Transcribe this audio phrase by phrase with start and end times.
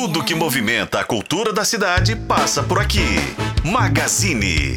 [0.00, 3.16] Tudo que movimenta a cultura da cidade passa por aqui.
[3.64, 4.76] Magazine.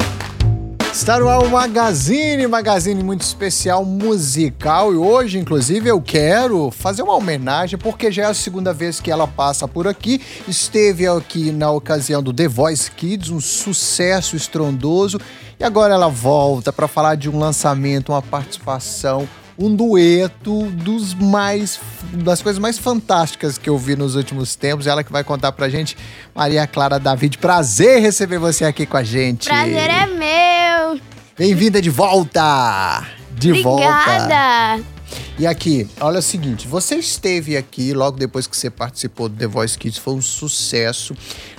[0.92, 4.92] Está no ar o Magazine, Magazine muito especial musical.
[4.92, 9.12] E hoje, inclusive, eu quero fazer uma homenagem, porque já é a segunda vez que
[9.12, 10.20] ela passa por aqui.
[10.48, 15.20] Esteve aqui na ocasião do The Voice Kids, um sucesso estrondoso.
[15.60, 21.80] E agora ela volta para falar de um lançamento, uma participação um dueto dos mais
[22.14, 24.88] das coisas mais fantásticas que eu vi nos últimos tempos.
[24.88, 25.98] Ela que vai contar pra gente,
[26.34, 27.38] Maria Clara David.
[27.38, 29.48] Prazer receber você aqui com a gente.
[29.48, 31.02] Prazer é meu.
[31.38, 33.06] Bem-vinda de volta.
[33.32, 34.78] De Obrigada.
[34.78, 35.02] volta.
[35.38, 39.48] E aqui, olha o seguinte, você esteve aqui logo depois que você participou do The
[39.48, 41.16] Voice Kids, foi um sucesso.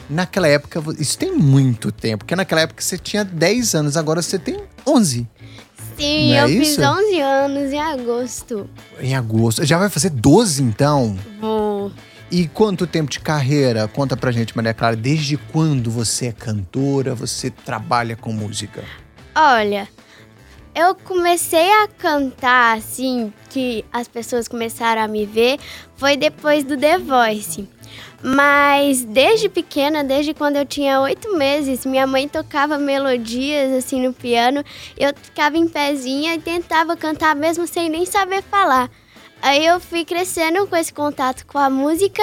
[0.08, 4.38] Naquela época, isso tem muito tempo, porque naquela época você tinha 10 anos, agora você
[4.38, 5.26] tem 11.
[6.02, 6.76] Sim, Não é eu isso?
[6.76, 8.70] fiz 11 anos em agosto.
[9.00, 9.64] Em agosto.
[9.64, 11.16] Já vai fazer 12 então?
[11.40, 11.92] Vou.
[12.30, 13.86] E quanto tempo de carreira?
[13.88, 14.96] Conta pra gente, Maria Clara.
[14.96, 18.82] Desde quando você é cantora, você trabalha com música?
[19.34, 19.86] Olha,
[20.74, 25.58] eu comecei a cantar assim, que as pessoas começaram a me ver,
[25.96, 27.68] foi depois do The Voice.
[28.22, 34.12] Mas desde pequena, desde quando eu tinha oito meses, minha mãe tocava melodias assim no
[34.12, 34.64] piano.
[34.96, 38.90] Eu ficava em pezinha e tentava cantar mesmo sem nem saber falar.
[39.40, 42.22] Aí eu fui crescendo com esse contato com a música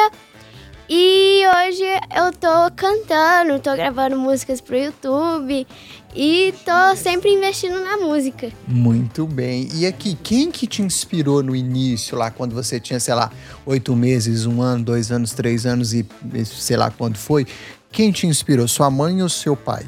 [0.92, 1.84] e hoje
[2.16, 5.68] eu tô cantando, tô gravando músicas pro YouTube
[6.16, 8.52] e tô sempre investindo na música.
[8.68, 9.70] Muito bem.
[9.74, 13.32] E aqui, quem que te inspirou no início, lá quando você tinha, sei lá,
[13.66, 16.06] oito meses, um ano, dois anos, três anos e
[16.46, 17.46] sei lá quando foi?
[17.92, 18.68] Quem te inspirou?
[18.68, 19.88] Sua mãe ou seu pai?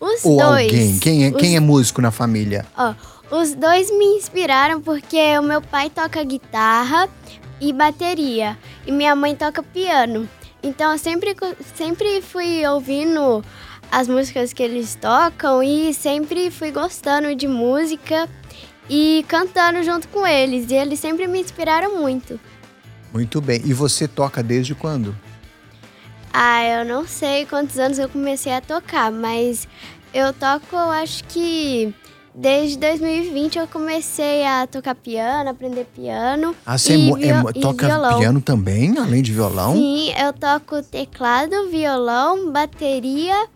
[0.00, 0.64] Os ou dois.
[0.64, 0.98] alguém?
[0.98, 2.66] Quem é, os, quem é músico na família?
[2.76, 2.94] ó,
[3.30, 7.08] os dois me inspiraram porque o meu pai toca guitarra
[7.60, 10.28] e bateria e minha mãe toca piano.
[10.62, 11.34] Então eu sempre,
[11.74, 13.44] sempre fui ouvindo
[13.92, 18.26] as músicas que eles tocam e sempre fui gostando de música
[18.88, 20.70] e cantando junto com eles.
[20.70, 22.40] E eles sempre me inspiraram muito.
[23.12, 23.60] Muito bem.
[23.66, 25.14] E você toca desde quando?
[26.32, 29.68] Ah, eu não sei quantos anos eu comecei a tocar, mas
[30.14, 31.94] eu toco, eu acho que
[32.34, 36.56] desde 2020 eu comecei a tocar piano, aprender piano.
[36.64, 38.18] Ah, você e é mo- é e toca violão.
[38.18, 39.74] piano também, além de violão?
[39.74, 43.46] Sim, eu toco teclado, violão, bateria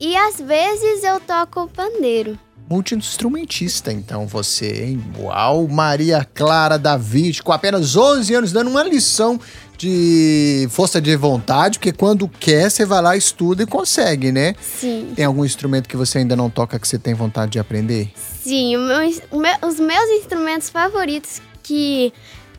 [0.00, 2.38] e às vezes eu toco pandeiro.
[2.68, 5.04] Multi-instrumentista, então, você, hein?
[5.18, 5.68] Uau!
[5.68, 9.38] Maria Clara David, com apenas 11 anos, dando uma lição
[9.76, 14.54] de força de vontade, porque quando quer, você vai lá, estuda e consegue, né?
[14.60, 15.12] Sim.
[15.14, 18.10] Tem algum instrumento que você ainda não toca que você tem vontade de aprender?
[18.42, 18.98] Sim, meu
[19.40, 22.12] meu- os meus instrumentos favoritos que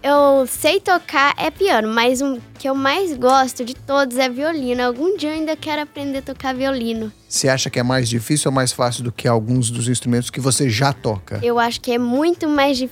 [0.03, 4.81] eu sei tocar é piano, mas um que eu mais gosto de todos é violino.
[4.81, 7.11] Algum dia eu ainda quero aprender a tocar violino.
[7.29, 10.39] Você acha que é mais difícil ou mais fácil do que alguns dos instrumentos que
[10.39, 11.39] você já toca?
[11.43, 12.83] Eu acho que é muito mais,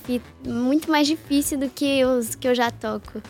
[0.46, 3.20] muito mais difícil do que os que eu já toco.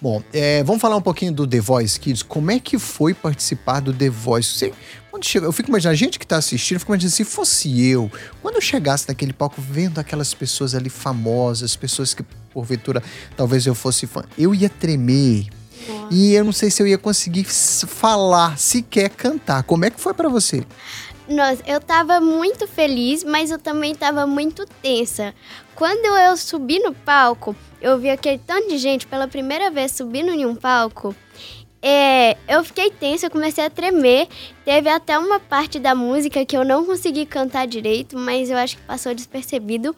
[0.00, 2.24] Bom, é, vamos falar um pouquinho do The Voice Kids.
[2.24, 4.58] Como é que foi participar do The Voice?
[4.58, 4.72] Você,
[5.12, 7.88] quando chega, eu fico imaginando, a gente que tá assistindo, eu fico imaginando, se fosse
[7.88, 13.02] eu, quando eu chegasse naquele palco vendo aquelas pessoas ali famosas, pessoas que porventura
[13.36, 15.46] talvez eu fosse fã, eu ia tremer.
[16.10, 19.62] E eu não sei se eu ia conseguir falar, sequer cantar.
[19.62, 20.64] Como é que foi pra você?
[21.28, 25.34] Nossa, eu tava muito feliz, mas eu também tava muito tensa.
[25.74, 30.30] Quando eu subi no palco, eu vi aquele tanto de gente pela primeira vez subindo
[30.30, 31.14] em um palco.
[31.80, 34.28] É, eu fiquei tensa, eu comecei a tremer.
[34.64, 38.76] Teve até uma parte da música que eu não consegui cantar direito, mas eu acho
[38.76, 39.94] que passou despercebido.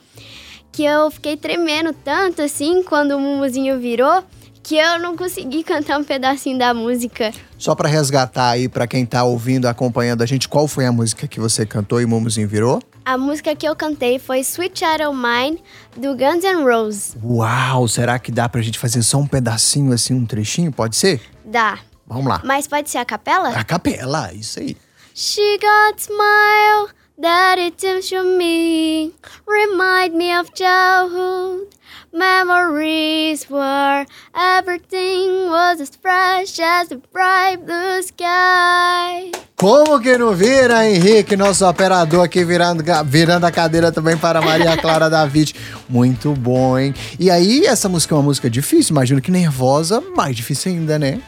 [0.72, 4.24] Que eu fiquei tremendo tanto assim quando o mumuzinho virou
[4.64, 7.32] que eu não consegui cantar um pedacinho da música.
[7.58, 11.28] Só pra resgatar aí pra quem tá ouvindo, acompanhando a gente, qual foi a música
[11.28, 12.82] que você cantou e Mumuzinho virou?
[13.04, 15.62] A música que eu cantei foi Sweet O' Mine,
[15.94, 17.14] do Guns N' Roses.
[17.22, 20.72] Uau, será que dá pra gente fazer só um pedacinho assim, um trechinho?
[20.72, 21.20] Pode ser?
[21.44, 21.78] Dá.
[22.06, 22.40] Vamos lá.
[22.42, 23.50] Mas pode ser a capela?
[23.50, 24.74] A capela, isso aí.
[25.14, 26.88] She got smile
[27.18, 29.12] that it seems to me
[29.46, 31.68] Remind me of childhood
[32.12, 40.86] Memories where everything was as fresh as the bright blue sky Como que não vira,
[40.86, 45.54] Henrique, nosso operador aqui virando, virando a cadeira também para Maria Clara David.
[45.88, 46.92] Muito bom, hein?
[47.18, 51.20] E aí, essa música é uma música difícil, imagino que nervosa, mais difícil ainda, né?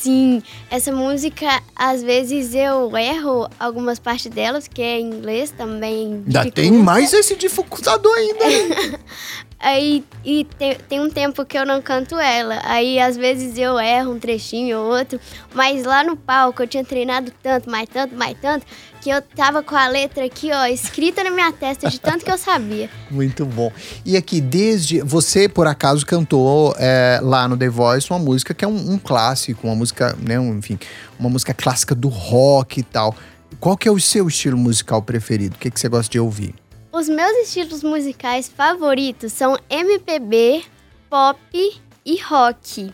[0.00, 6.24] Sim, essa música, às vezes eu erro algumas partes delas, que é em inglês também.
[6.26, 8.44] Ainda tem mais esse dificultador ainda.
[9.60, 12.60] Aí e tem, tem um tempo que eu não canto ela.
[12.64, 15.20] Aí às vezes eu erro um trechinho ou outro.
[15.52, 18.64] Mas lá no palco eu tinha treinado tanto, mais tanto, mais tanto,
[19.00, 22.30] que eu tava com a letra aqui, ó, escrita na minha testa de tanto que
[22.30, 22.90] eu sabia.
[23.10, 23.72] Muito bom.
[24.04, 25.00] E aqui, desde.
[25.00, 28.98] Você, por acaso, cantou é, lá no The Voice uma música que é um, um
[28.98, 30.38] clássico, uma música, né?
[30.38, 30.78] um- enfim,
[31.18, 33.16] uma música clássica do rock e tal.
[33.58, 35.56] Qual que é o seu estilo musical preferido?
[35.56, 36.54] O que, que você gosta de ouvir?
[36.92, 40.62] Os meus estilos musicais favoritos são MPB,
[41.08, 41.38] pop
[42.04, 42.92] e rock.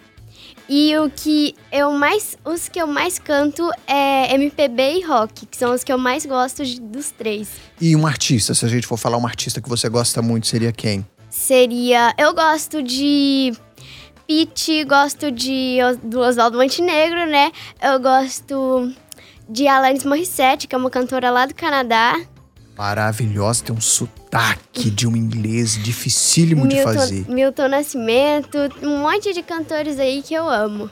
[0.68, 5.56] E o que eu mais, os que eu mais canto é MPB e rock, que
[5.56, 7.48] são os que eu mais gosto de- dos três.
[7.80, 10.72] E um artista, se a gente for falar um artista que você gosta muito, seria
[10.72, 11.06] quem?
[11.30, 13.52] Seria, eu gosto de
[14.26, 17.52] Pete, gosto de do Oswaldo Montenegro, né?
[17.80, 18.92] Eu gosto
[19.48, 22.18] de Alanis Morissette, que é uma cantora lá do Canadá.
[22.76, 27.14] Maravilhosa, tem um sotaque de um inglês dificílimo de fazer.
[27.14, 30.90] Milton, Milton Nascimento, um monte de cantores aí que eu amo.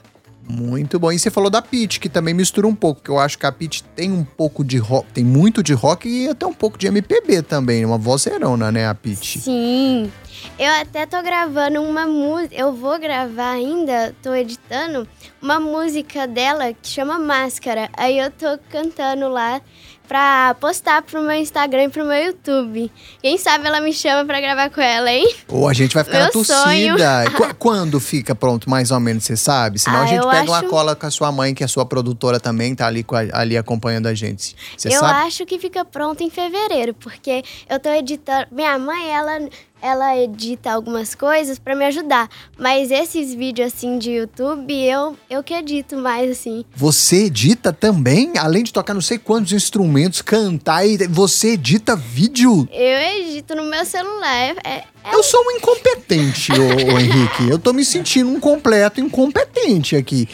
[0.48, 1.10] Muito bom.
[1.10, 3.52] E você falou da Pitty, que também mistura um pouco, que eu acho que a
[3.52, 6.86] Pitty tem um pouco de rock, tem muito de rock e até um pouco de
[6.86, 9.40] MPB também, uma vozeirona, né, a Pitty?
[9.40, 10.12] Sim.
[10.58, 15.08] Eu até tô gravando uma música, eu vou gravar ainda, tô editando
[15.40, 17.88] uma música dela que chama Máscara.
[17.96, 19.62] Aí eu tô cantando lá
[20.06, 22.90] pra postar pro meu Instagram e pro meu YouTube.
[23.22, 25.34] Quem sabe ela me chama pra gravar com ela, hein?
[25.48, 27.24] Ou a gente vai ficar Meu na torcida.
[27.36, 29.78] Qu- Quando fica pronto, mais ou menos, você sabe?
[29.78, 31.66] Senão a Ah, gente eu pega uma acho- cola com a sua mãe, que é
[31.66, 34.54] a sua produtora também, tá ali, a- ali acompanhando a gente.
[34.76, 35.26] Você eu sabe?
[35.26, 38.46] acho que fica pronto em fevereiro, porque eu tô editando.
[38.52, 39.38] Minha mãe, ela,
[39.84, 42.31] ela edita algumas coisas pra me ajudar.
[42.58, 46.64] Mas esses vídeos assim de YouTube, eu, eu que edito mais assim.
[46.75, 48.32] Você edita também?
[48.38, 52.66] Além de tocar não sei quantos instrumentos, cantar, e você edita vídeo?
[52.72, 54.54] Eu edito no meu celular.
[54.64, 57.50] É, é Eu sou um incompetente, ô, ô Henrique.
[57.50, 60.26] Eu tô me sentindo um completo incompetente aqui.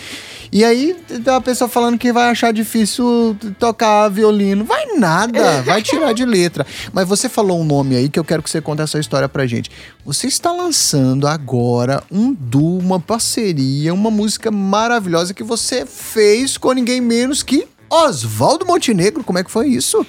[0.52, 4.64] E aí, tem uma pessoa falando que vai achar difícil tocar violino.
[4.64, 6.66] Vai nada, vai tirar de letra.
[6.92, 9.46] Mas você falou um nome aí que eu quero que você conte essa história pra
[9.46, 9.70] gente.
[10.04, 16.72] Você está lançando agora um duo, uma parceria, uma música maravilhosa que você fez com
[16.72, 19.22] ninguém menos que Oswaldo Montenegro.
[19.22, 20.04] Como é que foi isso?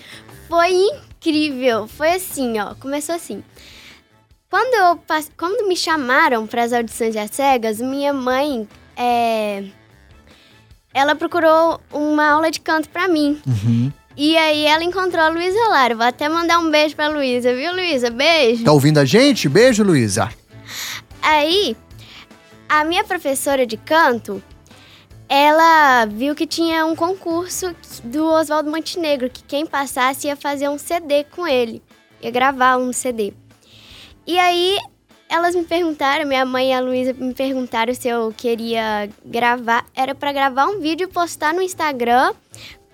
[0.50, 1.88] Foi incrível.
[1.88, 2.74] Foi assim, ó.
[2.74, 3.44] Começou assim.
[4.50, 5.00] Quando, eu,
[5.38, 8.68] quando me chamaram para as audições às cegas, minha mãe,
[8.98, 9.64] é,
[10.94, 13.42] ela procurou uma aula de canto para mim.
[13.46, 13.92] Uhum.
[14.16, 15.96] E aí ela encontrou a Luísa Lara.
[15.96, 18.10] Vou até mandar um beijo pra Luísa, viu, Luísa?
[18.10, 18.64] Beijo.
[18.64, 19.48] Tá ouvindo a gente?
[19.48, 20.30] Beijo, Luísa.
[21.22, 21.78] Aí,
[22.68, 24.44] a minha professora de canto,
[25.30, 27.74] ela viu que tinha um concurso
[28.04, 31.82] do Oswaldo Montenegro, que quem passasse ia fazer um CD com ele,
[32.22, 33.34] ia gravar um CD.
[34.28, 34.78] E aí,
[35.32, 40.14] elas me perguntaram, minha mãe e a Luísa me perguntaram se eu queria gravar, era
[40.14, 42.34] pra gravar um vídeo e postar no Instagram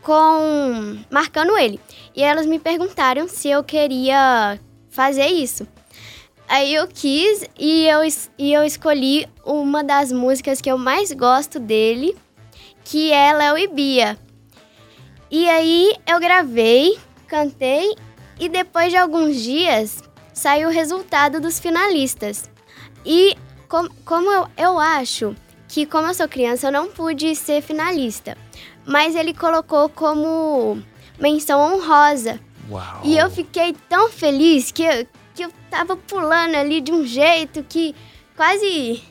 [0.03, 1.79] com marcando ele.
[2.15, 5.67] E elas me perguntaram se eu queria fazer isso.
[6.47, 8.01] Aí eu quis e eu,
[8.37, 12.15] e eu escolhi uma das músicas que eu mais gosto dele,
[12.83, 14.15] que é Léo e Bia.
[15.31, 17.95] E aí eu gravei, cantei
[18.39, 20.06] e depois de alguns dias
[20.37, 22.49] saiu o resultado dos finalistas.
[23.05, 23.35] E
[23.67, 25.35] com- como eu, eu acho
[25.67, 28.37] que como eu sou criança eu não pude ser finalista,
[28.85, 30.81] mas ele colocou como
[31.19, 32.39] menção honrosa.
[32.69, 33.01] Uau.
[33.03, 37.63] E eu fiquei tão feliz que eu, que eu tava pulando ali de um jeito
[37.67, 37.95] que
[38.35, 39.01] quase.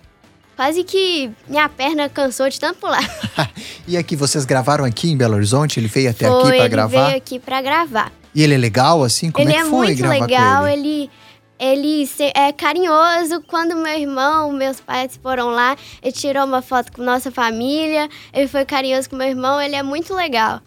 [0.54, 3.04] Quase que minha perna cansou de tanto pular.
[3.88, 5.78] E aqui, vocês gravaram aqui em Belo Horizonte?
[5.78, 7.04] Ele veio até Foi, aqui pra ele gravar?
[7.06, 8.11] veio aqui pra gravar.
[8.37, 9.31] E ele é legal, assim?
[9.31, 10.88] Como ele é é, que foi muito legal, ele?
[10.88, 11.11] ele.
[11.59, 13.43] Ele é carinhoso.
[13.49, 18.11] Quando meu irmão, meus pais foram lá, ele tirou uma foto com nossa família.
[18.31, 19.59] Ele foi carinhoso com meu irmão.
[19.59, 20.61] Ele é muito legal.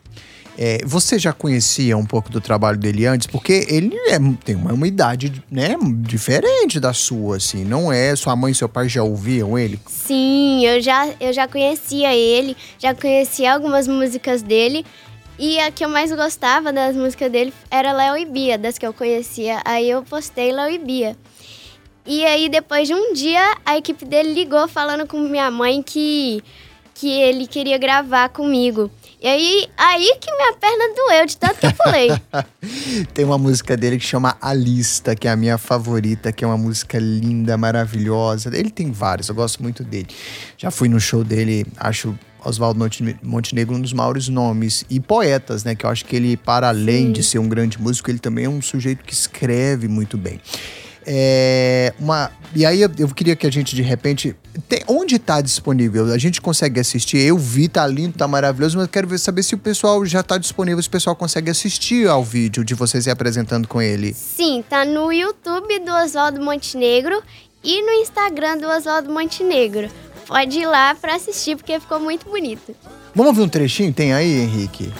[0.57, 3.27] É, você já conhecia um pouco do trabalho dele antes?
[3.27, 7.63] Porque ele é- tem uma, uma idade né, diferente da sua, assim.
[7.63, 9.79] Não é sua mãe e seu pai já ouviam ele?
[9.87, 14.83] Sim, eu já, eu já conhecia ele, já conhecia algumas músicas dele.
[15.39, 18.85] E a que eu mais gostava das músicas dele era Léo e Bia, das que
[18.85, 19.61] eu conhecia.
[19.63, 21.15] Aí eu postei Léo e Bia.
[22.05, 26.43] E aí, depois de um dia, a equipe dele ligou falando com minha mãe que,
[26.93, 28.91] que ele queria gravar comigo.
[29.21, 32.09] E aí, aí que minha perna doeu, de tanto que eu pulei.
[33.13, 36.47] Tem uma música dele que chama A Lista, que é a minha favorita, que é
[36.47, 38.49] uma música linda, maravilhosa.
[38.53, 40.07] Ele tem várias, eu gosto muito dele.
[40.57, 42.17] Já fui no show dele, acho
[42.49, 42.79] Oswaldo
[43.23, 45.75] Montenegro, um dos maiores nomes e poetas, né?
[45.75, 47.11] Que eu acho que ele, para além Sim.
[47.13, 50.39] de ser um grande músico, ele também é um sujeito que escreve muito bem.
[51.05, 54.35] É uma, e aí eu, eu queria que a gente, de repente.
[54.67, 56.11] Tem, onde está disponível?
[56.11, 57.17] A gente consegue assistir?
[57.17, 60.37] Eu vi, tá lindo, tá maravilhoso, mas quero ver, saber se o pessoal já está
[60.37, 64.13] disponível, se o pessoal consegue assistir ao vídeo de vocês se apresentando com ele.
[64.13, 67.23] Sim, tá no YouTube do Oswaldo Montenegro
[67.63, 69.89] e no Instagram do Oswaldo Montenegro.
[70.29, 72.75] Pode ir lá para assistir, porque ficou muito bonito.
[73.15, 73.91] Vamos ver um trechinho?
[73.91, 74.93] Tem aí, Henrique?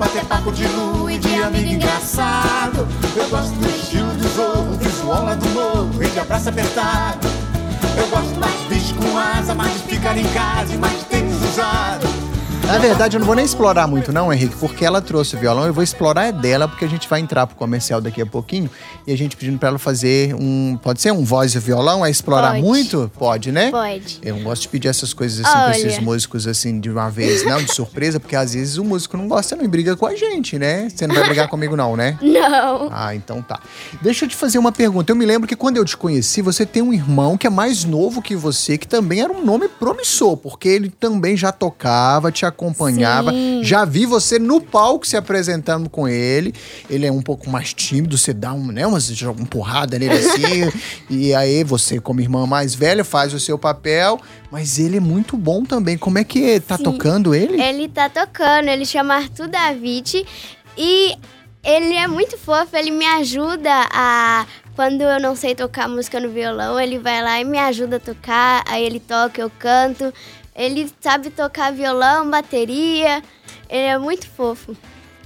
[0.00, 2.88] bater papo de lua e de amigo engraçado.
[3.14, 7.28] Eu gosto do estilo do zorro, visual lá do morro e de abraço apertado.
[7.98, 8.68] Eu gosto mais de
[9.00, 12.19] com asa, mais de ficar em casa e mais tênis usado.
[12.70, 15.66] Na verdade, eu não vou nem explorar muito, não, Henrique, porque ela trouxe o violão.
[15.66, 18.70] Eu vou explorar é dela, porque a gente vai entrar pro comercial daqui a pouquinho.
[19.04, 20.78] E a gente pedindo pra ela fazer um.
[20.80, 22.06] Pode ser um voz e violão?
[22.06, 22.62] É explorar Pode.
[22.62, 23.10] muito?
[23.18, 23.72] Pode, né?
[23.72, 24.20] Pode.
[24.22, 27.44] Eu não gosto de pedir essas coisas assim pra esses músicos, assim, de uma vez,
[27.44, 30.14] não, de surpresa, porque às vezes o músico não gosta, não, e briga com a
[30.14, 30.88] gente, né?
[30.88, 32.16] Você não vai brigar comigo, não, né?
[32.22, 32.88] Não.
[32.92, 33.58] Ah, então tá.
[34.00, 35.10] Deixa eu te fazer uma pergunta.
[35.10, 37.84] Eu me lembro que quando eu te conheci, você tem um irmão que é mais
[37.84, 42.46] novo que você, que também era um nome promissor, porque ele também já tocava, te
[42.46, 42.59] acompanhava.
[43.32, 43.62] Sim.
[43.62, 46.54] Já vi você no palco se apresentando com ele.
[46.88, 50.70] Ele é um pouco mais tímido, você dá um, né, uma, uma porrada nele assim.
[51.08, 54.20] e aí você, como irmã mais velha, faz o seu papel.
[54.50, 55.96] Mas ele é muito bom também.
[55.96, 56.82] Como é que tá Sim.
[56.82, 57.60] tocando ele?
[57.60, 60.26] Ele tá tocando, ele chama Arthur David
[60.76, 61.16] e
[61.62, 64.46] ele é muito fofo, ele me ajuda a.
[64.74, 68.00] Quando eu não sei tocar música no violão, ele vai lá e me ajuda a
[68.00, 70.12] tocar, aí ele toca, eu canto.
[70.54, 73.22] Ele sabe tocar violão, bateria,
[73.68, 74.76] ele é muito fofo.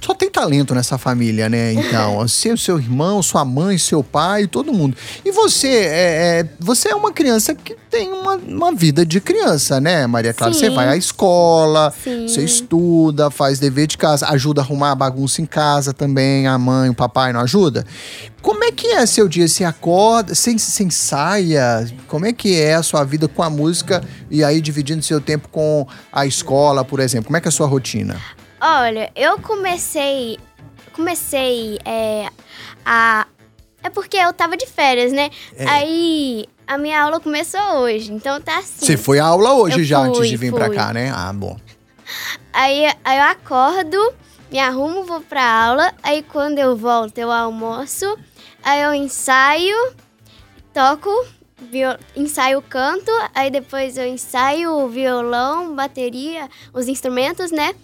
[0.05, 1.73] Só tem talento nessa família, né?
[1.73, 4.95] Então, você, o seu irmão, sua mãe, seu pai, todo mundo.
[5.25, 9.81] E você, é, é- você é uma criança que tem uma, uma vida de criança,
[9.81, 10.53] né, Maria Clara?
[10.53, 10.59] Sim.
[10.59, 12.27] Você vai à escola, Sim.
[12.27, 16.55] você estuda, faz dever de casa, ajuda a arrumar a bagunça em casa também, a
[16.59, 17.83] mãe, o papai não ajuda?
[18.43, 19.47] Como é que é seu dia?
[19.47, 21.91] Você acorda, você, você ensaia?
[22.07, 25.49] Como é que é a sua vida com a música e aí dividindo seu tempo
[25.49, 27.25] com a escola, por exemplo?
[27.25, 28.15] Como é que é a sua rotina?
[28.59, 30.37] Olha, eu comecei.
[30.93, 32.29] Comecei é,
[32.85, 33.27] a.
[33.83, 35.29] É porque eu tava de férias, né?
[35.55, 35.65] É.
[35.67, 38.85] Aí a minha aula começou hoje, então tá assim.
[38.85, 40.75] Você foi à aula hoje Eu já, antes fui, de vir pra fui.
[40.75, 41.11] cá, né?
[41.13, 41.57] Ah, bom.
[42.51, 44.13] Aí, aí eu acordo,
[44.51, 45.93] me arrumo, vou pra aula.
[46.01, 48.17] Aí quando eu volto, eu almoço.
[48.63, 49.75] Aí eu ensaio,
[50.73, 51.09] toco,
[51.69, 51.97] viol...
[52.15, 53.11] ensaio canto.
[53.33, 57.75] Aí depois eu ensaio o violão, bateria, os instrumentos, né?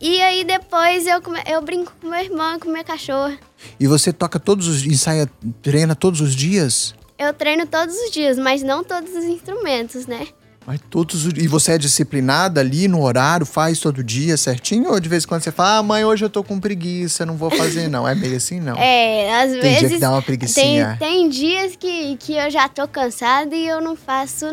[0.00, 3.36] E aí depois eu, eu brinco com meu irmão e com minha cachorra.
[3.80, 4.84] E você toca todos os.
[4.86, 5.28] ensaia,
[5.62, 6.94] treina todos os dias?
[7.18, 10.28] Eu treino todos os dias, mas não todos os instrumentos, né?
[10.64, 14.90] Mas todos os, E você é disciplinada ali no horário, faz todo dia certinho?
[14.90, 17.36] Ou de vez em quando você fala, ah, mãe, hoje eu tô com preguiça, não
[17.38, 18.06] vou fazer, não.
[18.06, 18.76] É meio assim, não.
[18.76, 19.78] É, às Tem vezes.
[19.78, 20.96] dia que dá uma Tem, preguicinha.
[20.98, 24.44] tem dias que, que eu já tô cansada e eu não faço.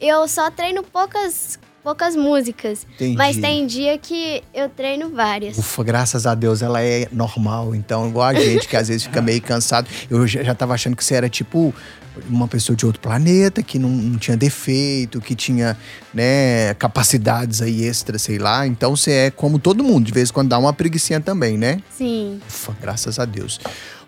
[0.00, 2.86] Eu só treino poucas, poucas músicas.
[2.94, 3.16] Entendi.
[3.16, 5.58] Mas tem dia que eu treino várias.
[5.58, 7.74] Ufa, graças a Deus ela é normal.
[7.74, 9.88] Então, igual a gente, que às vezes fica meio cansado.
[10.10, 11.74] Eu já, tava achando que você era tipo
[12.28, 15.76] uma pessoa de outro planeta, que não, não tinha defeito, que tinha,
[16.12, 18.66] né, capacidades aí extras, sei lá.
[18.66, 21.80] Então você é como todo mundo, de vez em quando dá uma preguicinha também, né?
[21.96, 22.40] Sim.
[22.46, 23.60] Ufa, graças a Deus.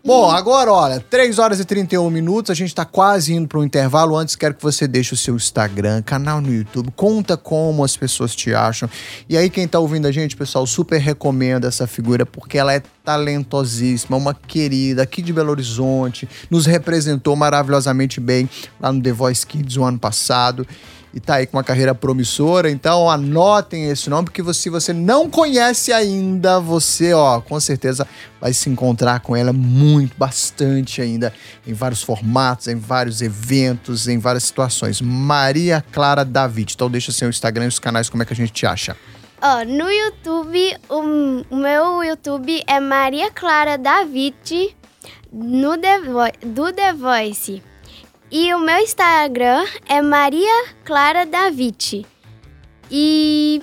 [0.05, 3.63] Bom, agora, olha, 3 horas e 31 minutos, a gente tá quase indo para um
[3.63, 4.17] intervalo.
[4.17, 8.35] Antes, quero que você deixe o seu Instagram, canal no YouTube, conta como as pessoas
[8.35, 8.91] te acham.
[9.29, 12.83] E aí, quem tá ouvindo a gente, pessoal, super recomenda essa figura, porque ela é
[13.05, 19.47] talentosíssima, uma querida aqui de Belo Horizonte, nos representou maravilhosamente bem lá no The Voice
[19.47, 20.67] Kids o ano passado
[21.15, 22.71] e tá aí com uma carreira promissora.
[22.71, 28.07] Então anotem esse nome, porque você- se você não conhece ainda, você, ó, com certeza
[28.41, 31.33] vai se encontrar com ela muito, bastante ainda,
[31.67, 35.01] em vários formatos, em vários eventos, em várias situações.
[35.01, 36.73] Maria Clara David.
[36.75, 38.97] Então deixa seu Instagram e os canais, como é que a gente te acha?
[39.41, 44.77] Ó, no YouTube, o, meu YouTube é Maria Clara David
[45.33, 45.99] no The
[46.47, 47.63] do The Voice.
[48.35, 52.07] E o meu Instagram é Maria Clara David.
[52.91, 53.61] E.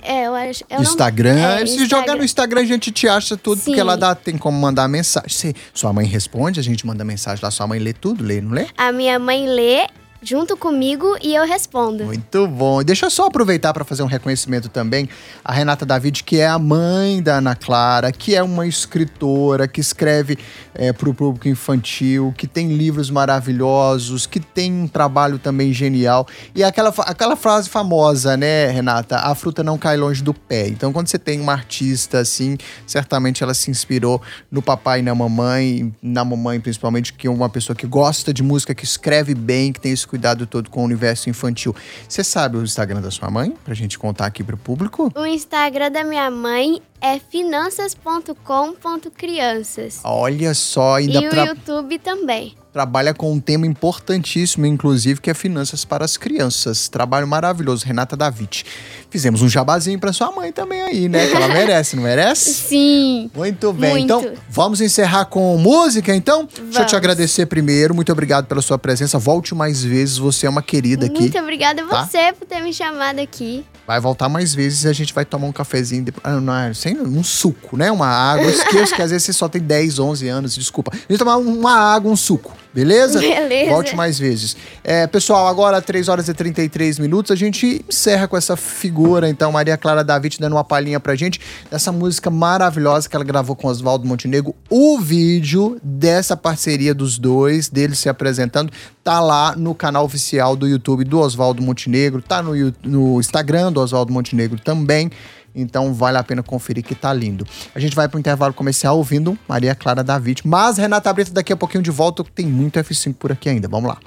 [0.00, 0.62] É, eu acho.
[0.70, 1.36] Eu não- Instagram.
[1.36, 3.80] é, se jogar no Instagram, a gente te acha tudo, porque Sim.
[3.80, 5.28] ela dá, tem como mandar mensagem.
[5.28, 8.52] Se sua mãe responde, a gente manda mensagem lá, sua mãe lê tudo, lê, não
[8.52, 8.68] lê?
[8.78, 9.88] A minha mãe lê,
[10.26, 12.04] junto comigo e eu respondo.
[12.04, 12.80] Muito bom.
[12.80, 15.08] E deixa eu só aproveitar para fazer um reconhecimento também.
[15.44, 19.80] A Renata David, que é a mãe da Ana Clara, que é uma escritora, que
[19.80, 20.36] escreve
[20.74, 26.26] é, para o público infantil, que tem livros maravilhosos, que tem um trabalho também genial.
[26.54, 29.18] E aquela, aquela frase famosa, né, Renata?
[29.18, 30.66] A fruta não cai longe do pé.
[30.66, 35.14] Então, quando você tem uma artista assim, certamente ela se inspirou no papai e na
[35.14, 39.72] mamãe, na mamãe principalmente, que é uma pessoa que gosta de música, que escreve bem,
[39.72, 41.76] que tem esse cuidado todo com o universo infantil.
[42.08, 43.54] Você sabe o Instagram da sua mãe?
[43.62, 45.12] Pra gente contar aqui pro público?
[45.14, 50.00] O Instagram da minha mãe é finanças.com.crianças.
[50.02, 52.54] Olha só, ainda E o tra- YouTube também.
[52.76, 56.88] Trabalha com um tema importantíssimo, inclusive, que é finanças para as crianças.
[56.88, 58.66] Trabalho maravilhoso, Renata David.
[59.08, 61.26] Fizemos um jabazinho pra sua mãe também aí, né?
[61.26, 62.52] Que ela merece, não merece?
[62.68, 63.30] Sim.
[63.34, 63.92] Muito bem.
[63.92, 64.04] Muito.
[64.04, 66.44] Então, vamos encerrar com música, então?
[66.44, 66.92] Deixa eu te Vamos.
[66.92, 67.94] agradecer primeiro.
[67.94, 69.18] Muito obrigado pela sua presença.
[69.18, 70.18] Volte mais vezes.
[70.18, 71.18] Você é uma querida aqui.
[71.20, 72.04] Muito obrigada a tá?
[72.04, 73.64] você por ter me chamado aqui.
[73.86, 76.04] Vai voltar mais vezes e a gente vai tomar um cafezinho.
[76.04, 77.90] depois- Ah, não, é, sem, um suco, né?
[77.90, 78.44] Uma água.
[78.50, 80.90] Esqueço que às vezes você só tem 10, 11 anos, desculpa.
[80.92, 83.20] A gente tomar uma água, um suco, beleza?
[83.20, 83.70] Beleza.
[83.70, 84.54] Volte mais vezes.
[84.84, 87.30] É, pessoal, agora 3 horas e 33 minutos.
[87.30, 91.40] A gente encerra com essa figura, então, Maria Clara David dando uma palhinha pra gente
[91.70, 94.54] dessa música maravilhosa que ela gravou com Oswaldo Montenegro.
[94.68, 98.70] O vídeo dessa parceria dos dois, deles se apresentando,
[99.02, 102.52] tá lá no canal oficial do YouTube do Oswaldo Montenegro, tá no,
[102.84, 105.10] no Instagram do Oswaldo Montenegro também.
[105.56, 107.46] Então vale a pena conferir que tá lindo.
[107.74, 110.42] A gente vai pro intervalo comercial ouvindo Maria Clara David.
[110.44, 113.66] Mas Renata Brito daqui a pouquinho de volta, tem muito F5 por aqui ainda.
[113.66, 113.98] Vamos lá.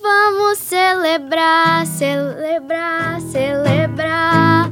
[0.00, 4.70] Vamos celebrar, celebrar, celebrar.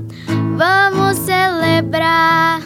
[0.56, 2.62] Vamos celebrar.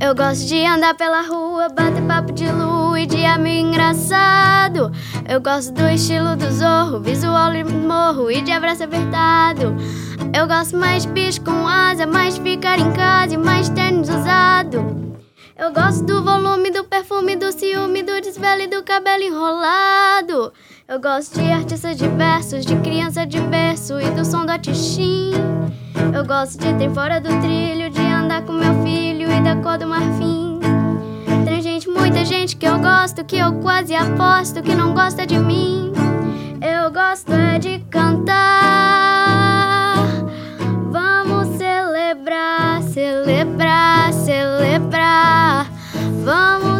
[0.00, 4.92] Eu gosto de andar pela rua, bater papo de lua e de amigo engraçado.
[5.26, 9.74] Eu gosto do estilo do zorro, visual de morro e de abraço apertado.
[10.36, 15.14] Eu gosto mais de bicho com asa, mais ficar em casa e mais tênis usado.
[15.56, 20.52] Eu gosto do volume, do perfume, do ciúme, do desvelo e do cabelo enrolado.
[20.86, 25.30] Eu gosto de artistas diversos, de criança de berço e do som do aticim.
[26.14, 29.78] Eu gosto de ter fora do trilho, de andar com meu filho e da cor
[29.78, 30.63] do marfim.
[31.96, 35.92] Muita gente que eu gosto, que eu quase aposto que não gosta de mim.
[36.60, 38.34] Eu gosto é de cantar.
[40.90, 45.70] Vamos celebrar, celebrar, celebrar.
[46.24, 46.73] Vamos